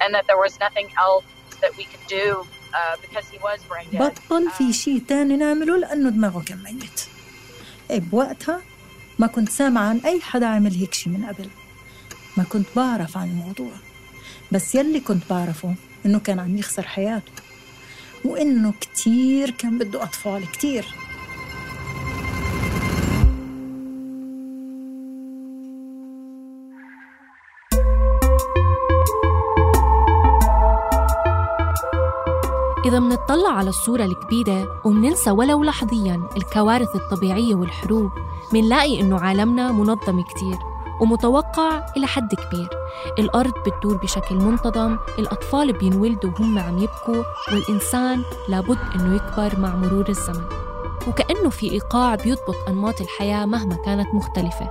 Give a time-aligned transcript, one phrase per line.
[0.00, 1.26] and that there was nothing else
[1.62, 2.28] that we could do
[2.78, 4.00] uh, because he was brain dead.
[4.02, 7.00] بطل في شيء تاني نعمله لأنه دماغه كان ميت
[7.90, 8.60] إيه بوقتها
[9.18, 11.48] ما كنت سامعة عن أي حدا عمل هيك شيء من قبل.
[12.36, 13.72] ما كنت بعرف عن الموضوع.
[14.52, 15.74] بس يلي كنت بعرفه
[16.06, 17.32] إنه كان عم يخسر حياته.
[18.24, 20.84] وإنه كتير كان بده أطفال كتير.
[32.90, 38.10] إذا منطلع على الصورة الكبيرة ومننسى ولو لحظياً الكوارث الطبيعية والحروب
[38.52, 40.58] منلاقي إنه عالمنا منظم كتير
[41.00, 42.68] ومتوقع إلى حد كبير.
[43.18, 47.22] الأرض بتدور بشكل منتظم الأطفال بينولدوا وهم عم يبكوا
[47.52, 50.44] والإنسان لابد إنه يكبر مع مرور الزمن.
[51.08, 54.70] وكأنه في إيقاع بيضبط أنماط الحياة مهما كانت مختلفة.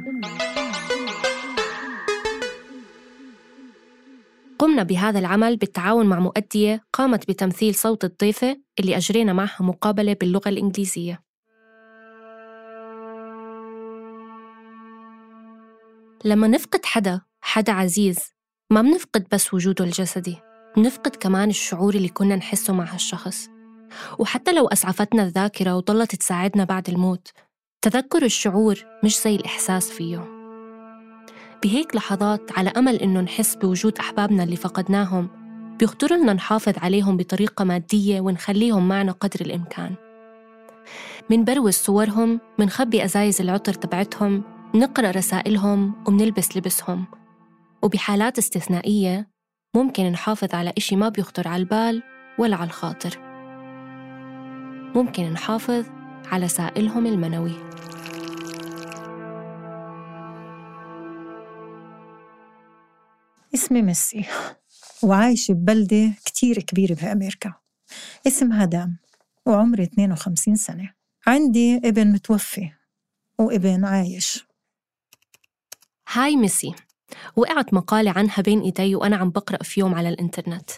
[4.61, 10.49] قمنا بهذا العمل بالتعاون مع مؤدية قامت بتمثيل صوت الضيفة اللي أجرينا معها مقابلة باللغة
[10.49, 11.23] الإنجليزية.
[16.25, 18.19] لما نفقد حدا حدا عزيز
[18.71, 20.37] ما بنفقد بس وجوده الجسدي
[20.77, 23.47] بنفقد كمان الشعور اللي كنا نحسه مع هالشخص.
[24.19, 27.27] وحتى لو أسعفتنا الذاكرة وضلت تساعدنا بعد الموت
[27.81, 30.40] تذكر الشعور مش زي الإحساس فيه.
[31.63, 35.29] بهيك لحظات على أمل إنه نحس بوجود أحبابنا اللي فقدناهم
[35.79, 39.95] بيخطر لنا نحافظ عليهم بطريقة مادية ونخليهم معنا قدر الإمكان.
[41.29, 44.43] منبروز صورهم منخبي أزايز العطر تبعتهم
[44.75, 47.05] نقرأ رسائلهم ومنلبس لبسهم.
[47.81, 49.27] وبحالات استثنائية
[49.75, 52.03] ممكن نحافظ على إشي ما بيخطر على البال
[52.39, 53.17] ولا على الخاطر.
[54.95, 55.85] ممكن نحافظ
[56.31, 57.55] على سائلهم المنوي.
[63.53, 64.25] اسمي ميسي.
[65.03, 67.53] وعايشة ببلدة كتير كبيرة بأمريكا.
[68.27, 68.97] اسمها دام
[69.45, 70.93] وعمري 52 سنة.
[71.27, 72.71] عندي ابن متوفي
[73.39, 74.45] وابن عايش.
[76.13, 76.73] هاي ميسي.
[77.35, 80.69] وقعت مقالة عنها بين إيدي وأنا عم بقرأ في يوم على الإنترنت.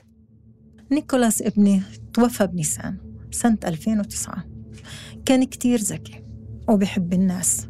[0.91, 1.81] نيكولاس ابني
[2.13, 2.97] توفى بنيسان
[3.31, 4.43] سنة 2009
[5.25, 6.23] كان كتير ذكي
[6.69, 7.67] وبحب الناس.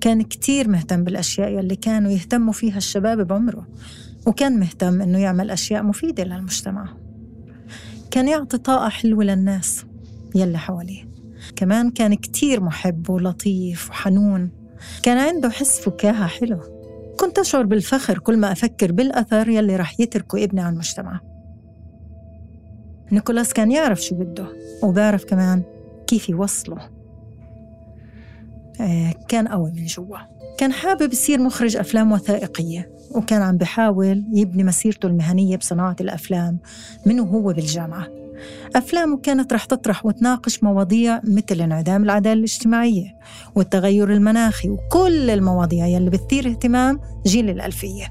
[0.00, 3.66] كان كتير مهتم بالأشياء يلي كانوا يهتموا فيها الشباب بعمره.
[4.26, 6.88] وكان مهتم إنه يعمل أشياء مفيدة للمجتمع.
[8.10, 9.84] كان يعطي طاقة حلوة للناس
[10.34, 11.10] يلي حواليه.
[11.56, 14.50] كمان كان كتير محب ولطيف وحنون.
[15.02, 16.60] كان عنده حس فكاهة حلو.
[17.20, 21.20] كنت أشعر بالفخر كل ما أفكر بالأثر يلي رح يتركه ابني على المجتمع.
[23.12, 24.46] نيكولاس كان يعرف شو بده
[24.82, 25.62] وبيعرف كمان
[26.06, 26.99] كيف يوصله.
[29.28, 30.18] كان قوي من جوا.
[30.58, 36.58] كان حابب يصير مخرج أفلام وثائقية وكان عم بحاول يبني مسيرته المهنية بصناعة الأفلام
[37.06, 38.06] من وهو بالجامعة.
[38.76, 43.16] أفلامه كانت رح تطرح وتناقش مواضيع مثل انعدام العدالة الاجتماعية
[43.54, 48.08] والتغير المناخي وكل المواضيع يلي بتثير اهتمام جيل الألفية.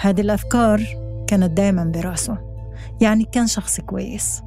[0.00, 0.82] هذه الأفكار
[1.26, 2.38] كانت دايما براسه
[3.00, 4.42] يعني كان شخص كويس.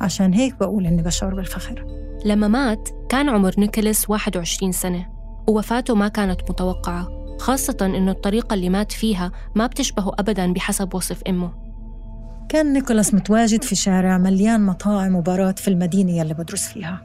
[0.00, 1.99] عشان هيك بقول إني بشعر بالفخر.
[2.24, 5.06] لما مات كان عمر نيكولاس 21 سنة
[5.48, 7.08] ووفاته ما كانت متوقعة
[7.38, 11.52] خاصة إنه الطريقة اللي مات فيها ما بتشبهه أبدا بحسب وصف أمه.
[12.48, 17.00] كان نيكولاس متواجد في شارع مليان مطاعم وبارات في المدينة يلي بدرس فيها.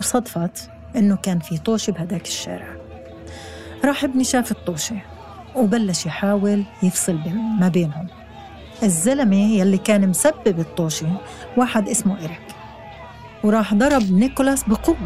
[0.00, 2.76] وصدفت إنه كان في طوشة بهداك الشارع.
[3.84, 4.96] راح ابني شاف الطوشة
[5.56, 7.18] وبلش يحاول يفصل
[7.60, 8.06] ما بينهم.
[8.82, 11.16] الزلمة يلي كان مسبب الطوشة
[11.56, 12.51] واحد اسمه إيريك.
[13.44, 14.96] وراح ضرب نيكولاس بقوة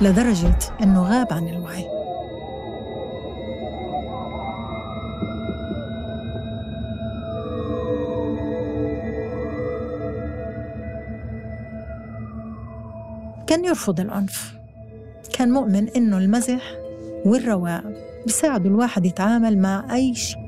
[0.00, 1.84] لدرجة إنه غاب عن الوعي.
[13.46, 14.54] كان يرفض العنف.
[15.32, 16.62] كان مؤمن إنه المزح
[17.26, 17.82] والرواق
[18.26, 20.41] بيساعدوا الواحد يتعامل مع أي شيء.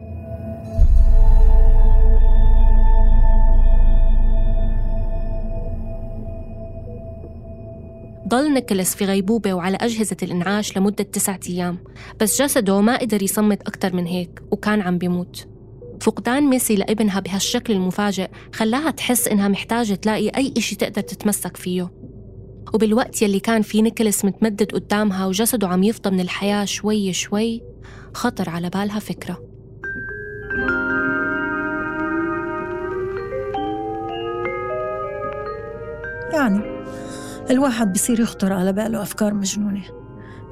[8.29, 11.79] ضل نيكولاس في غيبوبة وعلى أجهزة الإنعاش لمدة تسعة أيام.
[12.21, 15.49] بس جسده ما قدر يصمت أكتر من هيك وكان عم بيموت.
[16.01, 21.91] فقدان ميسي لابنها بهالشكل المفاجئ خلاها تحس إنها محتاجة تلاقي أي إشي تقدر تتمسك فيه.
[22.75, 27.63] وبالوقت يلي كان في نيكولس متمدد قدامها وجسده عم يفضى من الحياة شوي شوي
[28.15, 29.43] خطر على بالها فكرة.
[36.33, 36.74] يعني
[37.51, 39.85] الواحد بصير يخطر على باله أفكار مجنونة.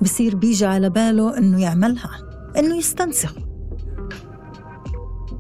[0.03, 2.11] بصير بيجي على باله إنه يعملها
[2.59, 3.35] إنه يستنسخ.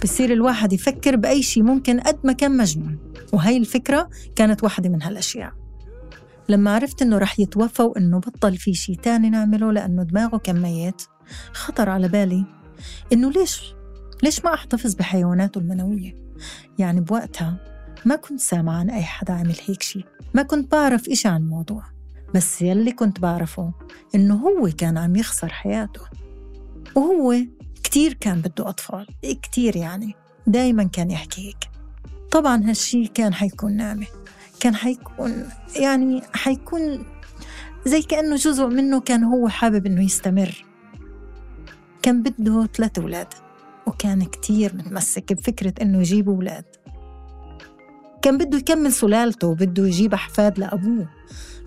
[0.03, 2.99] بصير الواحد يفكر بأي شيء ممكن قد ما كان مجنون.
[3.33, 5.53] وهي الفكرة كانت واحدة من هالأشياء.
[6.49, 11.03] لما عرفت إنه رح يتوفى وإنه بطل في شيء تاني نعمله لأنه دماغه كان ميت
[11.53, 12.45] خطر على بالي
[13.13, 13.75] إنه ليش
[14.23, 16.15] ليش ما أحتفظ بحيواناته المنوية؟
[16.79, 17.72] يعني بوقتها
[18.05, 20.05] ما كنت سامعة عن أي حدا عمل هيك شيء
[20.35, 21.85] ما كنت بعرف إشي عن الموضوع.
[22.35, 23.73] بس يلي كنت بعرفه
[24.15, 26.01] إنه هو كان عم يخسر حياته.
[26.95, 27.35] وهو
[27.85, 29.07] كتير كان بده أطفال.
[29.43, 30.15] كتير يعني.
[30.47, 31.71] دايما كان يحكي هيك.
[32.31, 34.07] طبعا هالشي كان حيكون نعمة
[34.61, 37.05] كان حيكون يعني حيكون
[37.87, 40.65] زي كأنه جزء منه كان هو حابب إنه يستمر.
[42.03, 43.35] كان بده ثلاث أولاد.
[43.87, 46.65] وكان كتير متمسك بفكرة إنه يجيب أولاد.
[48.23, 51.09] كان بده يكمل سلالته وبده يجيب أحفاد لأبوه.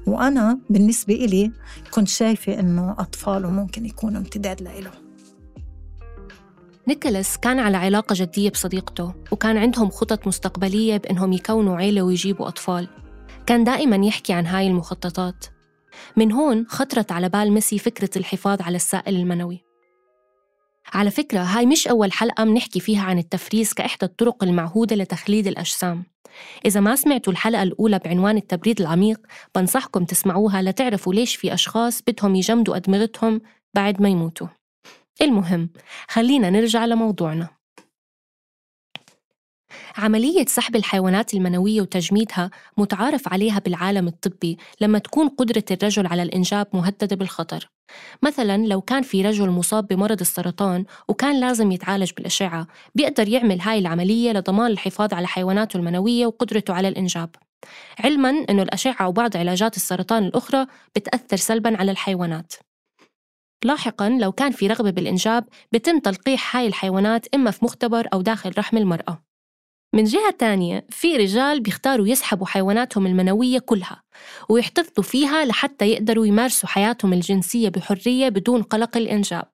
[0.07, 1.51] وأنا بالنسبة إلي
[1.91, 4.91] كنت شايفة إنه أطفاله ممكن يكونوا امتداد لإله.
[6.87, 12.87] نيكولاس كان على علاقة جدية بصديقته وكان عندهم خطط مستقبلية بإنهم يكونوا عيلة ويجيبوا أطفال.
[13.45, 15.45] كان دائما يحكي عن هاي المخططات.
[16.17, 19.64] من هون خطرت على بال ميسي فكرة الحفاظ على السائل المنوي.
[20.93, 26.03] على فكرة هاي مش أول حلقة منحكي فيها عن التفريز كإحدى الطرق المعهودة لتخليد الأجسام.
[26.65, 29.19] إذا ما سمعتوا الحلقة الأولى بعنوان التبريد العميق
[29.55, 33.41] بنصحكم تسمعوها لتعرفوا ليش في أشخاص بدهم يجمدوا أدمغتهم
[33.75, 34.47] بعد ما يموتوا.
[35.21, 35.69] المهم
[36.07, 37.49] خلينا نرجع لموضوعنا.
[39.97, 46.67] عملية سحب الحيوانات المنوية وتجميدها متعارف عليها بالعالم الطبي لما تكون قدرة الرجل على الإنجاب
[46.73, 47.69] مهددة بالخطر.
[48.23, 53.79] مثلا لو كان في رجل مصاب بمرض السرطان وكان لازم يتعالج بالأشعة بيقدر يعمل هاي
[53.79, 57.29] العملية لضمان الحفاظ على حيواناته المنوية وقدرته على الإنجاب.
[57.99, 62.53] علما أنه الأشعة وبعض علاجات السرطان الأخرى بتأثر سلبا على الحيوانات.
[63.63, 68.51] لاحقا لو كان في رغبة بالإنجاب بتم تلقيح هاي الحيوانات إما في مختبر أو داخل
[68.57, 69.24] رحم المرأة.
[69.95, 74.03] من جهة تانية في رجال بيختاروا يسحبوا حيواناتهم المنوية كلها
[74.49, 79.51] ويحتفظوا فيها لحتى يقدروا يمارسوا حياتهم الجنسية بحرية بدون قلق الإنجاب.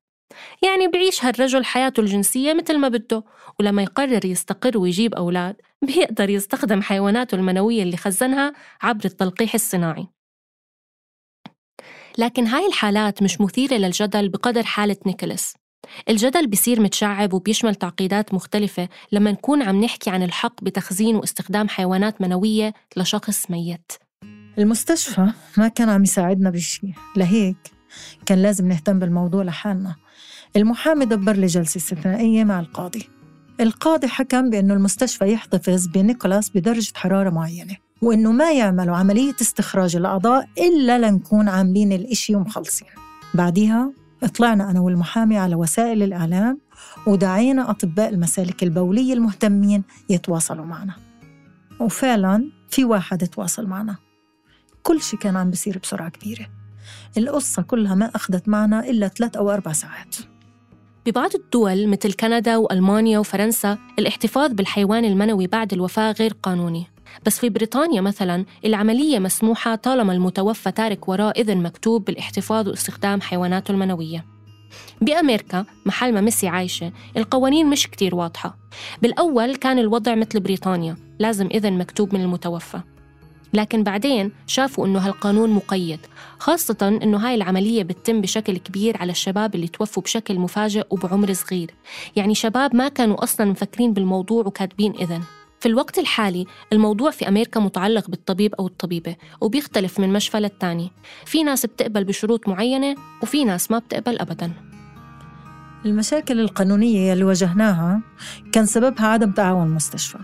[0.64, 3.24] يعني بيعيش هالرجل حياته الجنسية مثل ما بده
[3.60, 10.08] ولما يقرر يستقر ويجيب أولاد بيقدر يستخدم حيواناته المنوية اللي خزنها عبر التلقيح الصناعي.
[12.18, 15.61] لكن هاي الحالات مش مثيرة للجدل بقدر حالة نيكولاس.
[16.10, 22.22] الجدل بيصير متشعب وبيشمل تعقيدات مختلفة لما نكون عم نحكي عن الحق بتخزين واستخدام حيوانات
[22.22, 23.92] منوية لشخص ميت.
[24.58, 27.72] المستشفى ما كان عم يساعدنا بشيء لهيك
[28.26, 29.96] كان لازم نهتم بالموضوع لحالنا.
[30.56, 33.10] المحامي دبر لي جلسة استثنائية مع القاضي.
[33.60, 40.48] القاضي حكم بأنه المستشفى يحتفظ بنيكولاس بدرجة حرارة معينة وإنه ما يعملوا عملية استخراج الأعضاء
[40.58, 42.88] إلا لنكون عاملين الإشي ومخلصين.
[43.34, 43.94] بعديها
[44.28, 46.60] طلعنا أنا والمحامي على وسائل الإعلام
[47.08, 50.94] ودعينا أطباء المسالك البولية المهتمين يتواصلوا معنا.
[51.80, 53.96] وفعلا في واحد تواصل معنا.
[54.84, 56.48] كل شيء كان عم بيصير بسرعة كبيرة.
[57.18, 60.16] القصة كلها ما أخذت معنا إلا ثلاث أو أربع ساعات.
[61.06, 66.88] ببعض الدول مثل كندا وألمانيا وفرنسا الاحتفاظ بالحيوان المنوي بعد الوفاة غير قانوني.
[67.26, 73.72] بس في بريطانيا مثلا العملية مسموحة طالما المتوفى تارك وراه إذن مكتوب بالاحتفاظ واستخدام حيواناته
[73.72, 74.26] المنوية.
[75.02, 78.58] بأمريكا محل ما ميسي عايشة القوانين مش كتير واضحة.
[79.02, 82.80] بالأول كان الوضع مثل بريطانيا لازم إذن مكتوب من المتوفى.
[83.54, 86.00] لكن بعدين شافوا إنه هالقانون مقيد
[86.40, 91.72] خاصة إنه هاي العملية بتتم بشكل كبير على الشباب اللي توفوا بشكل مفاجئ وبعمر صغير.
[92.16, 95.22] يعني شباب ما كانوا أصلا مفكرين بالموضوع وكاتبين إذن.
[95.62, 100.92] في الوقت الحالي الموضوع في أمريكا متعلق بالطبيب أو الطبيبة وبيختلف من مشفى للتاني.
[101.26, 104.52] في ناس بتقبل بشروط معينة وفي ناس ما بتقبل أبداً.
[105.86, 108.02] المشاكل القانونية اللي واجهناها
[108.52, 110.18] كان سببها عدم تعاون المستشفى.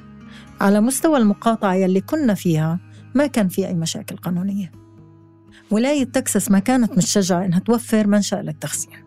[0.61, 2.79] على مستوى المقاطعة يلي كنا فيها
[3.15, 4.71] ما كان في أي مشاكل قانونية.
[5.71, 9.03] ولاية تكساس ما كانت متشجعة إنها توفر منشأ للتخزين.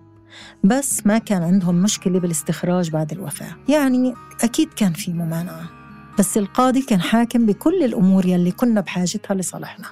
[0.65, 3.57] بس ما كان عندهم مشكلة بالاستخراج بعد الوفاة.
[3.69, 5.80] يعني أكيد كان في ممانعة.
[6.21, 9.87] بس القاضي كان حاكم بكل الأمور يلي كنا بحاجتها لصالحنا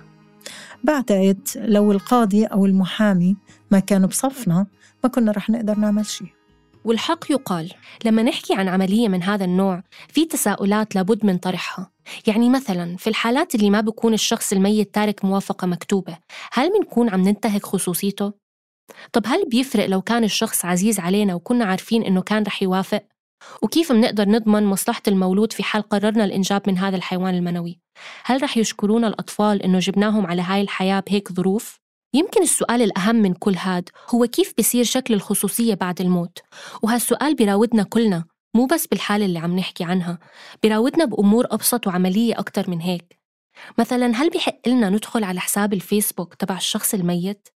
[0.84, 3.36] بعتقد لو القاضي أو المحامي
[3.70, 4.66] ما كانوا بصفنا
[5.04, 6.28] ما كنا رح نقدر نعمل شيء
[6.84, 7.72] والحق يقال
[8.04, 11.90] لما نحكي عن عملية من هذا النوع في تساؤلات لابد من طرحها
[12.26, 16.18] يعني مثلا في الحالات اللي ما بيكون الشخص الميت تارك موافقة مكتوبة
[16.52, 18.32] هل بنكون عم ننتهك خصوصيته؟
[19.12, 23.02] طب هل بيفرق لو كان الشخص عزيز علينا وكنا عارفين إنه كان رح يوافق؟
[23.62, 27.80] وكيف منقدر نضمن مصلحة المولود في حال قررنا الإنجاب من هذا الحيوان المنوي؟
[28.24, 31.80] هل رح يشكرونا الأطفال إنه جبناهم على هاي الحياة بهيك ظروف؟
[32.14, 36.38] يمكن السؤال الأهم من كل هاد هو كيف بيصير شكل الخصوصية بعد الموت
[36.82, 40.18] وهالسؤال بيراودنا كلنا مو بس بالحالة اللي عم نحكي عنها
[40.62, 43.18] بيراودنا بأمور أبسط وعملية أكتر من هيك
[43.78, 47.48] مثلا هل بحق لنا ندخل على حساب الفيسبوك تبع الشخص الميت؟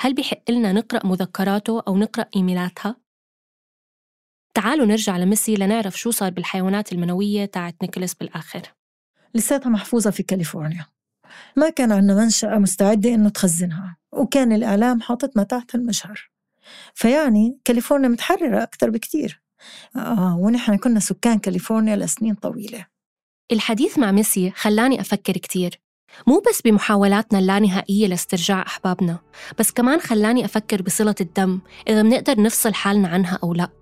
[0.00, 2.96] هل بحق لنا نقرأ مذكراته أو نقرأ إيميلاتها؟
[4.54, 8.62] تعالوا نرجع لميسي لنعرف شو صار بالحيوانات المنوية تاعت نيكولاس بالآخر.
[9.34, 10.86] لساتها محفوظة في كاليفورنيا.
[11.56, 16.30] ما كان عندنا منشأة مستعدة إنه تخزنها وكان الإعلام حاطتنا تحت المجهر.
[16.94, 19.42] فيعني كاليفورنيا متحررة أكثر بكتير.
[19.96, 22.86] آه ونحن كنا سكان كاليفورنيا لسنين طويلة.
[23.52, 25.80] الحديث مع ميسي خلاني أفكر كتير.
[26.26, 29.18] مو بس بمحاولاتنا اللانهائية لاسترجاع أحبابنا
[29.58, 33.79] بس كمان خلاني أفكر بصلة الدم إذا منقدر نفصل حالنا عنها أو لأ.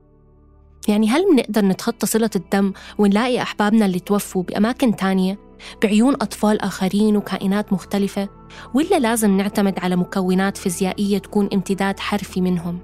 [0.88, 5.38] يعني هل منقدر نتخطى صلة الدم ونلاقي أحبابنا اللي توفوا بأماكن تانية؟
[5.82, 8.28] بعيون أطفال آخرين وكائنات مختلفة؟
[8.75, 12.78] ولا لازم نعتمد على مكونات فيزيائية تكون امتداد حرفي منهم؟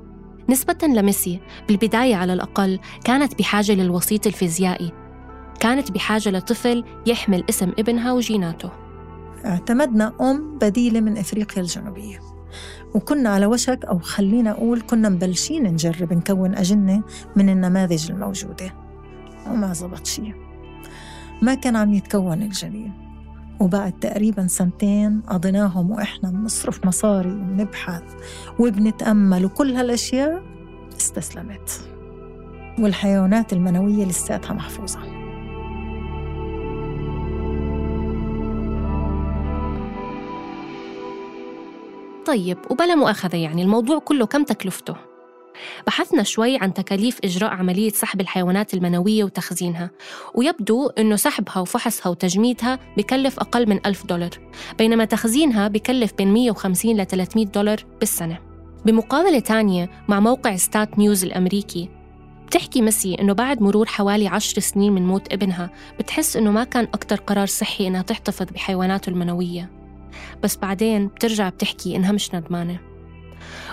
[0.48, 4.92] نسبة لميسي بالبداية على الأقل كانت بحاجة للوسيط الفيزيائي.
[5.60, 8.70] كانت بحاجة لطفل يحمل اسم ابنها وجيناته.
[9.44, 12.33] اعتمدنا أم بديلة من إفريقيا الجنوبية.
[12.94, 17.02] وكنا على وشك أو خلينا أقول كنا مبلشين نجرب نكون أجنة
[17.37, 18.75] من النماذج الموجودة.
[19.50, 20.34] وما زبط شيء.
[21.42, 22.92] ما كان عم يتكون الجنين
[23.61, 28.02] وبعد تقريبا سنتين قضيناهم وإحنا بنصرف مصاري وبنبحث
[28.58, 30.42] وبنتأمل وكل هالأشياء
[30.96, 31.88] استسلمت.
[32.78, 35.13] والحيوانات المنوية لساتها محفوظة.
[42.26, 44.96] طيب وبلا مؤاخذة يعني الموضوع كله كم تكلفته؟
[45.86, 49.90] بحثنا شوي عن تكاليف إجراء عملية سحب الحيوانات المنوية وتخزينها
[50.34, 54.30] ويبدو أنه سحبها وفحصها وتجميدها بكلف أقل من ألف دولار
[54.78, 58.38] بينما تخزينها بكلف بين 150 ل 300 دولار بالسنة
[58.84, 61.88] بمقابلة تانية مع موقع ستات نيوز الأمريكي
[62.46, 66.84] بتحكي ميسي إنه بعد مرور حوالي عشر سنين من موت ابنها بتحس إنه ما كان
[66.84, 69.83] أكتر قرار صحي إنها تحتفظ بحيواناته المنوية
[70.42, 72.78] بس بعدين بترجع بتحكي إنها مش ندمانة.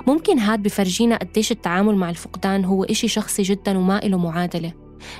[0.07, 4.73] ممكن هاد بفرجينا قديش التعامل مع الفقدان هو إشي شخصي جدا وما إله معادلة.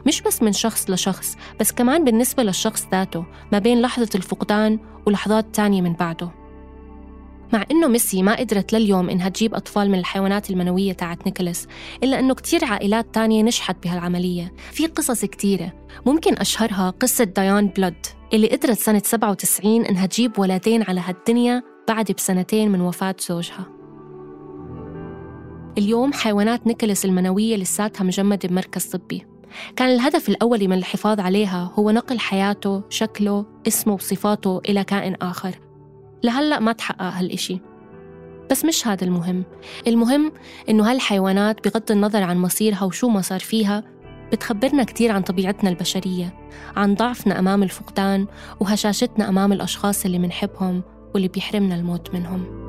[0.08, 5.56] مش بس من شخص لشخص بس كمان بالنسبة للشخص ذاته ما بين لحظة الفقدان ولحظات
[5.56, 6.32] تانية من بعده.
[7.54, 11.68] مع إنه ميسي ما قدرت لليوم إنها تجيب أطفال من الحيوانات المنوية تاعت نيكولاس
[12.04, 14.54] إلا إنه كتير عائلات تانية نجحت بهالعملية.
[14.72, 15.74] في قصص كتيرة
[16.06, 18.21] ممكن أشهرها قصة ديان بلود.
[18.34, 23.66] اللي قدرت سنة 97 إنها تجيب ولدين على هالدنيا بعد بسنتين من وفاة زوجها.
[25.78, 29.26] اليوم حيوانات نيكولاس المنوية لساتها مجمدة بمركز طبي.
[29.76, 35.60] كان الهدف الأولي من الحفاظ عليها هو نقل حياته، شكله، اسمه وصفاته إلى كائن آخر.
[36.24, 37.60] لهلأ ما تحقق هالإشي.
[38.52, 39.44] بس مش هذا المهم.
[39.88, 40.32] المهم
[40.70, 43.84] إنه هالحيوانات بغض النظر عن مصيرها وشو ما صار فيها
[44.32, 46.34] بتخبرنا كتير عن طبيعتنا البشرية
[46.76, 48.28] عن ضعفنا أمام الفقدان
[48.60, 50.82] وهشاشتنا أمام الأشخاص اللي منحبهم
[51.14, 52.62] واللي بيحرمنا الموت منهم.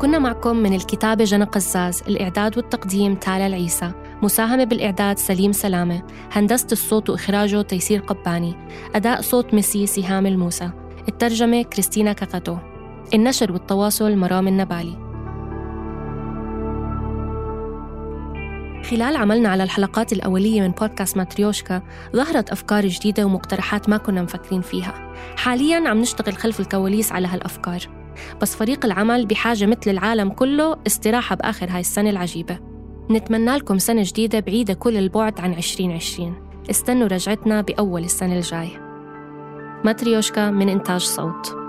[0.00, 3.92] كنا معكم من الكتابة جنى قزاز الإعداد والتقديم تالا العيسى
[4.22, 8.54] مساهمة بالإعداد سليم سلامة هندسة الصوت وإخراجه تيسير قباني
[8.94, 10.70] أداء صوت ميسي سهام الموسى
[11.08, 12.56] الترجمة كريستينا كاكاتو
[13.14, 15.09] النشر والتواصل مرام النبالي.
[18.90, 21.82] خلال عملنا على الحلقات الأولية من بودكاست ماتريوشكا
[22.16, 25.12] ظهرت أفكار جديدة ومقترحات ما كنا مفكرين فيها.
[25.36, 27.80] حالياً عم نشتغل خلف الكواليس على هالأفكار.
[28.42, 32.58] بس فريق العمل بحاجة مثل العالم كله استراحة بآخر هاي السنة العجيبة.
[33.10, 36.34] نتمنى لكم سنة جديدة بعيدة كل البعد عن 2020
[36.70, 38.70] استنوا رجعتنا بأول السنة الجاي
[39.84, 41.59] ماتريوشكا من إنتاج صوت.